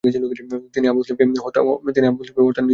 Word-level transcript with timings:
তিনি 0.73 0.85
আবু 0.87 0.97
মুসলিমকে 0.97 1.23
হত্যার 1.45 1.63
নির্দেশ 1.65 2.55
দেন। 2.55 2.65